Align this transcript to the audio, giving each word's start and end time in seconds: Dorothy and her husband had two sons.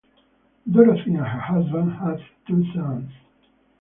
Dorothy 0.71 1.13
and 1.13 1.17
her 1.17 1.25
husband 1.39 1.91
had 1.93 2.17
two 2.47 2.63
sons. 2.73 3.11